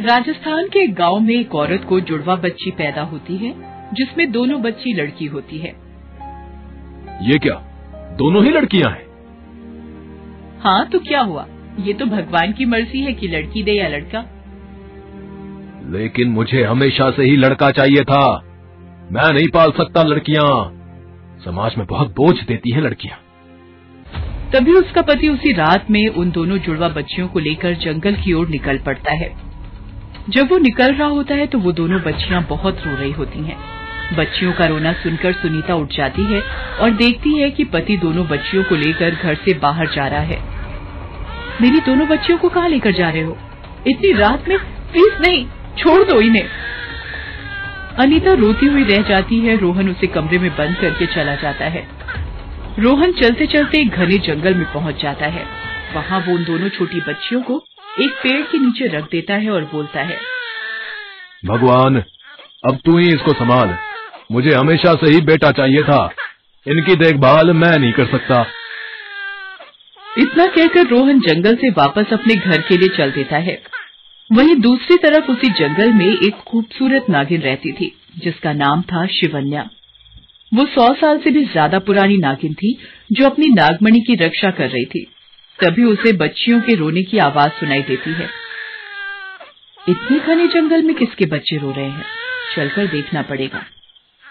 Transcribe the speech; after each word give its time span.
राजस्थान 0.00 0.66
के 0.66 0.84
एक 0.84 0.94
गाँव 0.94 1.20
में 1.20 1.34
एक 1.34 1.54
औरत 1.54 1.84
को 1.88 2.00
जुड़वा 2.00 2.36
बच्ची 2.36 2.70
पैदा 2.70 3.02
होती 3.02 3.36
है 3.36 3.54
जिसमें 3.94 4.32
दोनों 4.32 4.62
बच्ची 4.62 4.92
लड़की 4.92 5.24
होती 5.24 5.58
है। 5.58 5.68
ये 7.22 7.38
क्या? 7.38 7.54
दोनों 8.18 8.44
ही 8.44 8.50
लड़कियाँ 8.50 8.90
हैं? 8.90 9.06
हाँ 10.60 10.86
तो 10.86 10.98
क्या 10.98 11.20
हुआ? 11.20 11.46
ये 11.80 11.92
तो 11.92 12.06
भगवान 12.06 12.52
की 12.52 12.64
मर्ज़ी 12.64 13.00
है 13.00 13.12
कि 13.12 13.28
लड़की 13.28 13.62
दे 13.62 13.72
या 13.72 13.88
लड़का। 13.88 14.24
लेकिन 15.90 16.28
मुझे 16.28 16.62
हमेशा 16.62 17.10
से 17.10 17.22
ही 17.22 17.36
लड़का 17.36 17.70
चाहिए 17.70 18.04
था। 18.04 18.40
मैं 19.12 19.32
नहीं 19.32 19.48
पाल 19.48 19.70
सकता 19.70 20.02
लड़कियाँ। 20.02 20.70
समाज 21.44 21.74
में 21.78 21.86
बहुत 21.86 22.14
बोझ 22.16 22.36
देती 22.36 22.70
हैं 22.70 22.82
लड़कियाँ। 22.82 23.18
तभी 24.52 24.72
उसका 24.72 25.02
पति 25.02 25.28
उसी 25.28 25.52
रात 25.52 25.90
में 25.90 26.08
उन 26.08 26.30
दोनों 26.30 26.58
जुड़वा 26.58 26.88
बच्चियों 26.88 27.28
को 27.28 27.38
लेकर 27.38 27.74
जंगल 27.74 28.14
की 28.14 28.32
ओर 28.32 28.48
निकल 28.48 28.78
पड़ता 28.78 29.12
है। 29.12 29.47
जब 30.28 30.50
वो 30.50 30.58
निकल 30.58 30.92
रहा 30.92 31.08
होता 31.08 31.34
है 31.34 31.46
तो 31.46 31.58
वो 31.58 31.72
दोनों 31.72 32.00
बच्चियाँ 32.00 32.46
बहुत 32.48 32.82
रो 32.86 32.96
रही 32.96 33.12
होती 33.12 33.38
हैं। 33.38 33.56
बच्चियों 34.16 34.52
का 34.52 34.64
रोना 34.64 34.92
सुनकर 34.92 35.32
सुनीता 35.32 35.74
उठ 35.74 35.92
जाती 35.92 36.22
है 36.22 36.42
और 36.80 36.90
देखती 36.90 37.38
है 37.38 37.50
कि 37.50 37.64
पति 37.64 37.96
दोनों 37.96 38.26
बच्चियों 38.26 38.64
को 38.64 38.74
लेकर 38.74 39.10
घर 39.10 39.34
से 39.34 39.54
बाहर 39.54 39.86
जा 39.86 40.06
रहा 40.06 40.20
है। 40.20 40.42
मेरी 41.60 41.80
दोनों 41.80 42.08
बच्चियों 42.08 42.38
को 42.38 42.48
कहाँ 42.48 42.68
लेकर 42.68 42.92
जा 42.92 43.10
रहे 43.10 43.22
हो? 43.22 43.38
इतनी 43.86 44.12
रात 44.12 44.48
में 44.48 44.58
प्लीज़ 44.58 45.28
नहीं, 45.28 45.46
छोड़ 45.78 46.04
दो 46.04 46.20
इन्हें। 46.20 46.48
अनीता 47.98 48.32
रोती 48.32 48.66
हुई 48.66 48.84
रह 48.84 49.02
जाती 49.02 49.40
है, 49.40 49.56
रोहन 49.56 49.88
उसे 49.88 50.06
कमरे 50.06 50.38
में 50.38 50.56
बंद 50.56 50.76
करके 50.76 51.06
चला 51.06 51.34
जाता 51.34 51.64
है। 51.64 51.88
रोहन 52.78 53.12
चलते 53.12 53.46
चलते 53.46 53.84
घने 53.84 54.18
जंगल 54.18 54.54
में 54.54 54.72
पहुँच 54.72 55.02
जाता 55.02 55.26
है। 55.26 55.44
वहाँ 55.94 56.20
वो 56.20 56.34
उन 56.34 56.44
दोनों 56.44 56.68
छोटी 56.68 57.00
बच्चियों 57.00 57.42
को 57.42 57.64
एक 57.98 58.10
पेड़ 58.22 58.42
के 58.42 58.58
नीचे 58.58 58.86
रख 58.88 59.04
देता 59.04 59.34
है 59.34 59.50
और 59.50 59.64
बोलता 59.64 60.02
है 60.02 60.18
भगवान 61.42 61.96
अब 62.64 62.78
तू 62.84 62.96
ही 62.98 63.08
इसको 63.08 63.32
संभाल। 63.32 63.76
मुझे 64.32 64.54
हमेशा 64.54 64.92
से 64.94 65.10
ही 65.10 65.20
बेटा 65.20 65.50
चाहिए 65.52 65.82
था। 65.82 65.98
इनकी 66.66 66.94
देखभाल 66.96 67.52
मैं 67.52 67.76
नहीं 67.78 67.92
कर 67.92 68.06
सकता। 68.06 68.40
इतना 70.18 70.46
कहकर 70.46 70.86
रोहन 70.86 71.20
जंगल 71.20 71.56
से 71.56 71.70
वापस 71.70 72.12
अपने 72.12 72.34
घर 72.34 72.62
के 72.62 72.76
लिए 72.76 72.96
चल 72.96 73.10
देता 73.10 73.36
है। 73.38 73.58
वहीं 74.30 74.54
दूसरी 74.60 74.96
तरफ़ 74.96 75.30
उसी 75.30 75.52
जंगल 75.54 75.92
में 75.92 76.06
एक 76.06 76.42
खूबसूरत 76.46 77.10
नागिन 77.10 77.40
रहती 77.40 77.72
थी 77.72 77.92
जिसका 78.18 78.52
नाम 78.54 78.82
था 78.82 79.06
शिवन्या। 79.10 79.68
वो 80.52 80.66
सौ 80.66 80.92
साल 80.94 81.18
से 81.18 81.30
भी 81.30 81.44
ज़्यादा 81.44 81.78
पुरानी 81.78 82.16
नागिन 82.18 82.54
थी 82.54 82.76
जो 83.12 83.24
अपनी 83.26 83.48
नागमणि 83.54 84.00
की 84.00 84.14
रक्षा 84.16 84.50
कर 84.50 84.68
रही 84.68 84.84
थी। 84.84 85.06
तभी 85.64 85.84
उसे 85.84 86.12
बच्चियों 86.12 86.60
के 86.60 86.74
रोने 86.74 87.02
की 87.02 87.18
आवाज़ 87.18 87.50
सुनाई 87.50 87.82
देती 87.82 88.12
है। 88.12 88.28
इतने 89.88 90.18
घने 90.18 90.46
जंगल 90.46 90.82
में 90.82 90.94
किसके 90.96 91.26
बच्चे 91.26 91.56
रो 91.56 91.70
रहे 91.70 91.88
हैं? 91.88 92.04
चलकर 92.56 92.86
देखना 92.86 93.22
पड़ेगा। 93.22 93.64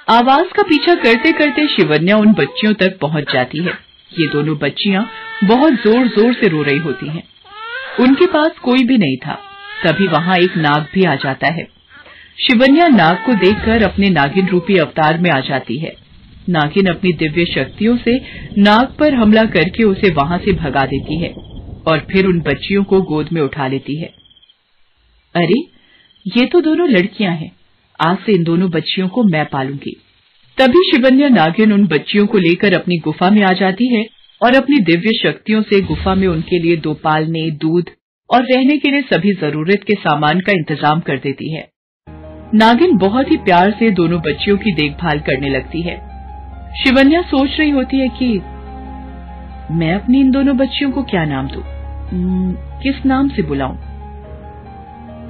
आवाज़ 0.10 0.54
का 0.54 0.64
पीछा 0.64 0.94
करते 0.96 1.32
करते 1.32 1.68
शिवन्या 1.68 2.18
उन 2.18 2.34
बच्चियों 2.34 2.74
तक 2.74 2.98
पहुँच 3.02 3.34
जाती 3.34 3.58
है। 3.58 3.74
ये 4.20 4.28
दोनों 4.28 4.58
बच्चियाँ 4.58 5.10
बहुत 5.44 5.74
ज़ोर 5.74 6.08
ज़ोर 6.08 6.34
से 6.34 6.48
रो 6.48 6.62
रही 6.64 6.78
होती 6.78 7.08
हैं। 7.08 7.24
उनके 8.00 8.26
पास 8.26 8.52
कोई 8.64 8.84
भी 8.84 8.98
नहीं 8.98 9.18
था। 9.18 9.40
तभी 9.86 10.08
वहाँ 10.08 10.38
एक 10.38 10.58
नाग 10.58 10.88
भी 10.94 11.04
आ 11.04 11.16
जाता 11.16 11.48
है। 11.48 11.68
शिवन्या 12.48 12.88
नाग 12.88 13.16
को 13.26 13.34
देखकर 13.34 13.84
अपने 13.84 14.10
नागिन 14.10 14.48
रूपी 14.48 14.78
अवतार 14.78 15.18
में 15.18 15.32
आ 15.32 15.40
जाती 15.40 15.78
है। 15.78 16.07
नागिन 16.50 16.86
अपनी 16.86 17.12
दिव्य 17.14 17.46
शक्तियों 17.46 17.98
से 17.98 18.18
नाग 18.58 18.96
पर 19.00 19.14
हमला 19.14 19.44
करके 19.46 19.84
उसे 19.84 20.10
वहाँ 20.10 20.38
से 20.38 20.52
भगा 20.52 20.86
देती 20.86 21.20
है 21.20 21.34
और 21.88 22.08
फिर 22.12 22.26
उन 22.26 22.40
बच्चियों 22.40 22.84
को 22.84 23.02
गोद 23.02 23.30
में 23.34 23.42
उठा 23.42 23.68
लेती 23.68 23.98
है। 23.98 24.10
अरे, 25.36 25.60
ये 26.26 26.46
तो 26.46 26.62
दोनों 26.62 26.90
लड़कियाँ 26.90 27.34
हैं। 27.34 27.52
आज 28.00 28.18
से 28.18 28.32
इन 28.32 28.44
दोनों 28.44 28.70
बच्चियों 28.70 29.08
को 29.08 29.24
मैं 29.24 29.46
पालूँगी। 29.46 29.96
तभी 30.58 30.84
शिवन्या 30.92 31.30
नागिन 31.30 31.74
उन 31.74 31.88
बच्चियों 31.88 32.28
को 32.28 32.38
लेकर 32.38 32.74
अपनी 32.74 32.98
गुफा 32.98 33.30
में 33.30 33.42
आ 33.42 33.54
जाती 33.54 33.96
है 33.96 34.06
और 34.42 34.56
अपनी 34.56 34.80
दिव्य 34.80 35.14
शक्तियों 35.24 35.62
से 35.62 35.82
गुफा 35.82 36.16
में 36.16 36.28
उनके 36.28 36.60
लिए 36.60 36.76
दो 36.78 36.94
पालने, 36.94 37.52
दूध 37.52 37.90
और 38.30 38.44
रहने 38.44 38.78
के 38.78 38.92
लिए 38.92 39.02
सभी 39.02 39.34
ज़रूरत 39.34 39.84
के 39.88 39.94
सामान 39.94 40.40
का 40.40 40.52
इंतज़ाम 40.52 41.00
कर 41.00 41.18
देती 41.18 41.54
है। 41.54 41.68
नागिन 42.54 42.98
बहुत 42.98 43.32
ही 43.32 43.38
प्यार 43.38 43.72
से 43.72 43.90
दोनों 43.92 44.20
बच्चियों 44.22 44.58
की 44.58 44.72
देखभाल 44.72 45.20
करने 45.20 45.50
लगती 45.50 45.82
है। 45.82 46.07
शिवन्या 46.76 47.22
सोच 47.22 47.60
रही 47.60 47.70
होती 47.70 48.00
है 48.00 48.08
कि 48.10 48.40
मैं 49.74 49.94
अपनी 49.94 50.20
इन 50.20 50.32
दोनों 50.32 50.58
बच्चियों 50.58 50.92
को 50.92 51.04
क्या 51.04 51.26
नाम 51.26 51.48
दू? 51.48 51.62
किस 52.84 53.06
नाम 53.06 53.30
से 53.30 53.42
बुलाऊं? 53.42 53.76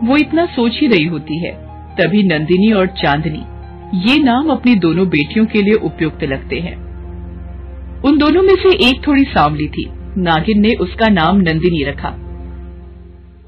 वो 0.07 0.17
इतना 0.17 0.45
सोच 0.45 0.79
ही 0.81 0.87
रही 0.87 1.05
होती 1.05 1.45
है। 1.45 1.51
तभी 1.95 2.23
नंदिनी 2.23 2.71
और 2.71 2.87
चांदनी 2.87 3.43
ये 4.09 4.23
नाम 4.23 4.49
अपनी 4.49 4.75
दोनों 4.75 5.09
बेटियों 5.09 5.45
के 5.45 5.61
लिए 5.61 5.73
उपयुक्त 5.73 6.23
लगते 6.23 6.59
हैं। 6.59 6.75
उन 8.01 8.17
दोनों 8.17 8.41
में 8.41 8.55
से 8.55 8.89
एक 8.89 9.07
थोड़ी 9.07 9.23
सांवली 9.23 9.67
थी। 9.67 9.89
नागिन 10.17 10.61
ने 10.61 10.69
उसका 10.69 11.07
नाम 11.07 11.37
नंदिनी 11.37 11.83
रखा 11.83 12.09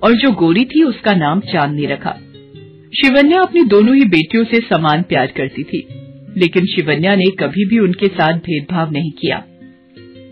और 0.04 0.14
जो 0.14 0.32
गोरी 0.32 0.66
थी 0.66 0.84
उसका 0.84 1.14
नाम 1.14 1.40
चांदनी 1.40 1.86
रखा। 1.86 2.12
शिवन्या 2.94 3.42
अपनी 3.42 3.64
दोनों 3.64 3.96
ही 3.96 4.06
बेटियों 4.06 4.44
से 4.44 4.58
समान 4.58 5.02
प्यार 5.02 5.28
करती 5.28 5.64
थी। 5.64 5.99
लेकिन 6.40 6.66
शिवन्या 6.66 7.16
ने 7.16 7.26
कभी 7.40 7.66
भी 7.66 7.80
उनके 7.80 8.08
साथ 8.10 8.38
भेदभाव 8.40 8.92
नहीं 8.92 9.12
किया। 9.12 9.44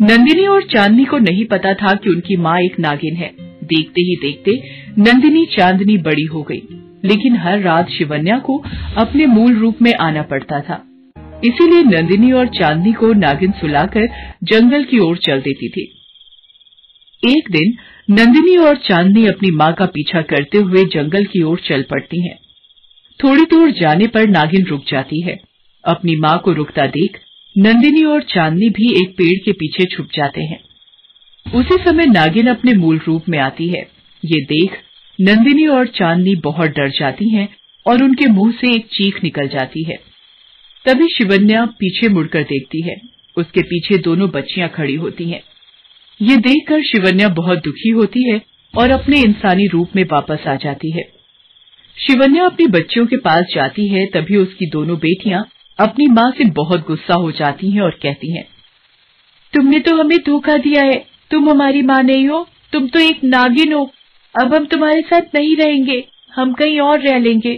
नंदिनी 0.01 0.45
और 0.47 0.63
चांदनी 0.63 1.05
को 1.05 1.17
नहीं 1.19 1.45
पता 1.45 1.73
था 1.73 1.93
कि 1.93 2.09
उनकी 2.09 2.35
माँ 2.37 2.59
एक 2.61 2.79
नागिन 2.79 3.15
है। 3.15 3.31
देखते 3.63 4.01
ही 4.01 4.15
देखते 4.21 4.51
नंदिनी 4.99 5.45
चांदनी 5.51 5.97
बड़ी 5.99 6.23
हो 6.23 6.41
गई, 6.41 6.61
लेकिन 7.05 7.35
हर 7.35 7.59
रात 7.59 7.89
शिवन्या 7.89 8.37
को 8.39 8.61
अपने 8.97 9.25
मूल 9.25 9.55
रूप 9.55 9.81
में 9.81 9.93
आना 9.93 10.21
पड़ता 10.23 10.59
था। 10.59 10.83
इसीलिए 11.43 11.83
नंदिनी 11.83 12.31
और 12.31 12.47
चांदनी 12.49 12.93
को 12.93 13.11
नागिन 13.15 13.51
सुलाकर 13.51 14.07
जंगल 14.43 14.83
की 14.83 14.99
ओर 14.99 15.17
चल 15.17 15.41
देती 15.41 15.69
थी। 15.69 15.91
एक 17.23 17.51
दिन 17.51 17.73
नंदिनी 18.09 18.55
और 18.57 18.75
चांदनी 18.77 19.25
अपनी 19.27 19.51
माँ 19.51 19.73
का 19.73 19.85
पीछा 19.85 20.21
करते 20.21 20.57
हुए 20.57 20.83
जंगल 20.85 21.25
की 21.25 21.41
ओर 21.43 21.59
चल 21.59 21.81
पड़ती 21.81 22.21
हैं। 22.21 22.37
थोड़ी 23.19 23.43
दूर 23.45 23.71
जाने 23.71 24.07
पर 24.07 24.27
नागिन 24.29 24.65
रुक 24.65 24.83
जाती 24.87 25.21
है। 25.21 25.39
अपनी 25.87 26.15
माँ 26.15 26.37
को 26.39 26.53
रुकता 26.53 26.85
देख 26.87 27.19
नंदिनी 27.57 28.03
और 28.03 28.21
चांदनी 28.23 28.69
भी 28.69 28.89
एक 29.01 29.15
पेड़ 29.17 29.37
के 29.45 29.51
पीछे 29.51 29.85
छुप 29.85 30.09
जाते 30.13 30.41
हैं। 30.41 30.59
उसी 31.45 31.77
समय 31.83 32.05
नागिन 32.05 32.47
अपने 32.47 32.73
मूल 32.73 32.99
रूप 33.07 33.29
में 33.29 33.39
आती 33.39 33.67
है। 33.67 33.81
ये 34.25 34.41
देख 34.43 34.77
नंदिनी 35.21 35.67
और 35.67 35.87
चांदनी 35.87 36.35
बहुत 36.35 36.69
डर 36.69 36.89
जाती 36.89 37.29
हैं 37.29 37.47
और 37.85 38.03
उनके 38.03 38.27
मुँह 38.27 38.51
से 38.51 38.75
एक 38.75 38.85
चीख 38.85 39.23
निकल 39.23 39.47
जाती 39.47 39.83
है। 39.83 39.99
तभी 40.85 41.07
शिवन्या 41.07 41.65
पीछे 41.65 42.09
मुड़कर 42.09 42.43
देखती 42.43 42.81
है। 42.81 43.01
उसके 43.37 43.61
पीछे 43.61 43.97
दोनों 43.97 44.29
बच्चियाँ 44.29 44.69
खड़ी 44.69 44.95
होती 44.95 45.29
हैं। 45.29 45.41
ये 46.21 46.37
देखकर 46.37 46.81
शिवन्या 46.81 47.29
बहुत 47.29 47.57
दुखी 47.57 47.89
होती 47.89 48.29
है 48.29 48.41
और 48.73 48.89
अपने 48.89 49.21
इंसानी 49.21 49.67
रूप 49.67 49.95
में 49.95 50.03
वापस 50.03 50.47
आ 50.47 50.55
जाती 50.55 50.91
है। 50.91 51.03
शिवन्या 51.97 52.45
अपनी 52.45 52.67
बच्चियों 52.67 53.05
के 53.05 53.17
पास 53.17 53.45
जाती 53.55 53.87
है, 53.87 54.05
तभी 54.05 54.35
उसकी 54.35 54.69
दोनों 54.69 54.97
बेटियाँ 54.97 55.47
अपनी 55.79 56.07
माँ 56.09 56.29
से 56.31 56.45
बहुत 56.53 56.85
गुस्सा 56.87 57.15
हो 57.15 57.31
जाती 57.33 57.71
हैं 57.71 57.81
और 57.81 57.97
कहती 58.03 58.31
हैं, 58.33 58.45
तुमने 59.53 59.79
तो 59.79 59.95
हमें 59.95 60.17
धोखा 60.25 60.57
दिया 60.59 60.83
है। 60.83 60.97
तुम 61.31 61.49
हमारी 61.49 61.81
माँ 61.83 62.01
नहीं 62.03 62.27
हो, 62.27 62.47
तुम 62.73 62.87
तो 62.87 62.99
एक 62.99 63.23
नागिन 63.25 63.73
हो। 63.73 63.89
अब 64.35 64.53
हम 64.53 64.65
तुम्हारे 64.65 65.01
साथ 65.03 65.35
नहीं 65.35 65.55
रहेंगे, 65.57 66.03
हम 66.33 66.53
कहीं 66.53 66.79
और 66.81 66.99
रह 67.01 67.17
लेंगे। 67.19 67.53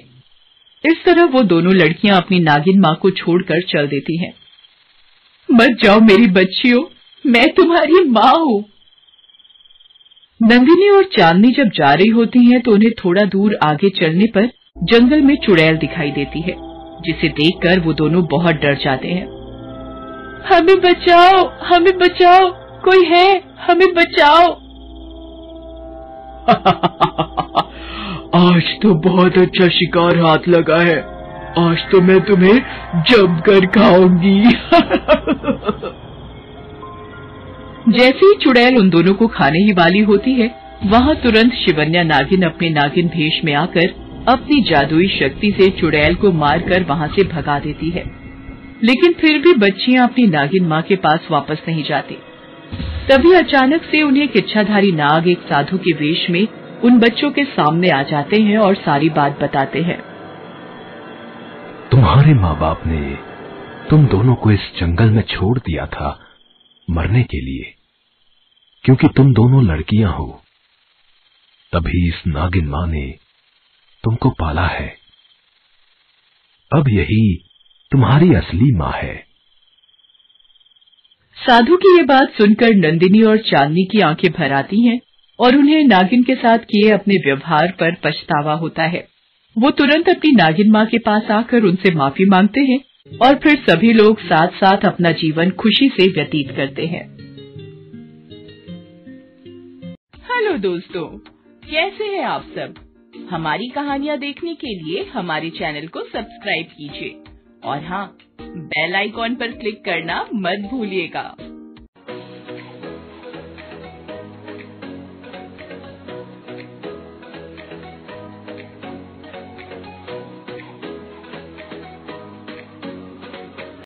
इस 0.83 1.03
तरह 1.05 1.25
वो 1.27 1.41
दोनों 1.45 1.73
लड़कियाँ 1.75 2.17
अपनी 2.17 2.39
नागिन 2.41 2.79
माँ 2.79 2.95
को 2.95 3.09
छोड़कर 3.13 3.61
चल 3.69 3.87
देती 3.87 4.17
हैं। 4.17 4.33
मत 5.49 5.77
जाओ 5.83 5.99
मेरी 6.01 6.27
बच्चियों, 6.33 6.83
मैं 7.25 7.47
तुम्हारी 7.53 8.03
माँ 8.09 8.33
हूँ। 8.35 8.63
नंदिनी 10.41 10.89
और 10.89 11.03
चांदनी 11.13 11.51
जब 11.53 11.69
जा 11.75 11.93
रही 11.93 12.07
होती 12.09 12.45
हैं 12.45 12.61
तो 12.61 12.71
उन्हें 12.71 12.91
थोड़ा 12.99 13.23
दूर 13.27 13.57
आगे 13.63 13.89
चलने 13.97 14.25
पर 14.35 14.49
जंगल 14.83 15.21
में 15.21 15.35
चुड़ैल 15.37 15.77
दिखाई 15.77 16.11
देती 16.11 16.41
है। 16.41 16.68
जिसे 17.01 17.27
देखकर 17.35 17.79
वो 17.79 17.93
दोनों 17.93 18.23
बहुत 18.31 18.55
डर 18.55 18.75
जाते 18.75 19.07
हैं। 19.07 19.27
हमें 20.49 20.79
बचाओ 20.81 21.45
हमें 21.65 21.97
बचाओ 21.97 22.49
कोई 22.83 23.05
है? 23.05 23.27
हमें 23.61 23.93
बचाओ। 23.93 24.47
आज 28.35 28.73
तो 28.81 28.93
बहुत 29.01 29.37
अच्छा 29.37 29.67
शिकार 29.69 30.17
हाथ 30.17 30.47
लगा 30.47 30.79
है। 30.81 30.99
आज 31.59 31.83
तो 31.91 32.01
मैं 32.01 32.19
तुम्हें 32.21 32.57
जम 33.09 33.39
कर 33.39 33.65
खाऊँगी। 33.69 34.41
जैसे 37.89 38.25
ही 38.25 38.33
चुड़ैल 38.35 38.77
उन 38.77 38.89
दोनों 38.89 39.13
को 39.13 39.27
खाने 39.27 39.59
ही 39.59 39.71
वाली 39.73 39.99
होती 40.03 40.33
है 40.33 40.47
वहाँ 40.85 41.15
तुरंत 41.15 41.53
शिवन्या 41.55 42.03
नागिन 42.03 42.43
अपने 42.43 42.69
नागिन 42.69 43.07
भेष 43.07 43.43
में 43.45 43.53
आकर 43.53 43.93
अपनी 44.29 44.61
जादुई 44.61 45.07
शक्ति 45.09 45.51
से 45.51 45.69
चुड़ैल 45.69 46.15
को 46.15 46.31
मारकर 46.31 46.83
वहाँ 46.83 47.07
से 47.07 47.23
भगा 47.23 47.59
देती 47.59 47.89
है। 47.89 48.03
लेकिन 48.83 49.13
फिर 49.13 49.37
भी 49.41 49.53
बच्चियाँ 49.59 50.07
अपनी 50.07 50.25
नागिन 50.27 50.65
माँ 50.65 50.81
के 50.81 50.95
पास 50.95 51.27
वापस 51.31 51.61
नहीं 51.67 51.83
जाती। 51.83 52.17
तभी 53.09 53.33
अचानक 53.33 53.83
से 53.83 54.01
उन्हें 54.01 54.23
एक 54.23 54.37
इच्छाधारी 54.37 54.91
नाग, 54.91 55.27
एक 55.27 55.39
साधु 55.39 55.77
के 55.77 55.93
वेश 55.93 56.29
में 56.29 56.47
उन 56.83 56.99
बच्चों 56.99 57.31
के 57.31 57.43
सामने 57.43 57.89
आ 57.89 58.01
जाते 58.03 58.41
हैं 58.41 58.57
और 58.57 58.75
सारी 58.75 59.09
बात 59.09 59.39
बताते 59.41 59.81
हैं। 59.81 59.99
तुम्हारे 61.91 62.33
माँ 62.33 62.57
बाप 62.59 62.85
ने 62.85 63.17
तुम 63.89 64.05
दोनों 64.07 64.35
को 64.35 64.51
इस 64.51 64.71
जंगल 64.79 65.09
में 65.09 65.21
छोड़ 65.21 65.57
दिया 65.59 65.85
था 65.85 66.19
मरने 66.87 67.23
के 67.23 67.41
लिए। 67.41 67.73
क्योंकि 68.85 69.07
तुम 69.07 69.33
दोनों 69.33 69.63
लड़कियाँ 69.63 70.11
हो, 70.13 70.41
तभी 71.73 72.07
इस 72.07 72.21
नागिन 72.27 72.67
माँ 72.67 72.87
ने 72.87 73.07
तुमको 74.03 74.29
पाला 74.29 74.67
है। 74.67 74.97
अब 76.73 76.89
यही 76.89 77.35
तुम्हारी 77.91 78.33
असली 78.33 78.75
माँ 78.75 78.91
है। 78.91 79.25
साधु 81.37 81.77
की 81.77 81.97
ये 81.97 82.03
बात 82.03 82.31
सुनकर 82.31 82.75
नंदिनी 82.75 83.21
और 83.21 83.37
चांदनी 83.37 83.83
की 83.83 83.99
आँखें 83.99 84.31
भर 84.31 84.51
आती 84.51 84.87
हैं 84.87 84.99
और 85.39 85.55
उन्हें 85.55 85.83
नागिन 85.83 86.23
के 86.23 86.35
साथ 86.35 86.57
किए 86.57 86.91
अपने 86.91 87.15
व्यवहार 87.15 87.71
पर 87.79 87.95
पछतावा 87.95 88.53
होता 88.53 88.83
है। 88.83 89.07
वो 89.57 89.71
तुरंत 89.71 90.09
अपनी 90.09 90.31
नागिन 90.31 90.71
माँ 90.71 90.85
के 90.85 90.97
पास 90.97 91.31
आकर 91.31 91.63
उनसे 91.63 91.95
माफ़ी 91.95 92.25
मांगते 92.25 92.61
हैं 92.61 92.79
और 93.21 93.35
फिर 93.35 93.63
सभी 93.69 93.93
लोग 93.93 94.19
साथ 94.19 94.47
साथ 94.47 94.85
अपना 94.85 95.11
जीवन 95.11 95.49
खुशी 95.51 95.89
से 95.89 96.11
व्यतीत 96.11 96.55
करते 96.55 96.85
हैं। 96.85 97.07
हेलो 100.31 100.57
दोस्तों, 100.57 101.05
कैसे 101.63 102.03
हैं 102.03 102.23
आप 102.23 102.43
सब? 102.55 102.88
हमारी 103.29 103.67
कहानियाँ 103.67 104.17
देखने 104.17 104.55
के 104.55 104.67
लिए 104.67 105.03
हमारे 105.03 105.49
चैनल 105.49 105.87
को 105.87 106.01
सब्सक्राइब 106.01 106.65
कीजिए। 106.65 107.23
और 107.63 107.83
हाँ 107.83 108.17
बेल 108.41 108.95
आइकॉन 108.95 109.35
पर 109.35 109.51
क्लिक 109.51 109.85
करना 109.85 110.29
मत 110.33 110.69
भूलिएगा। 110.71 111.35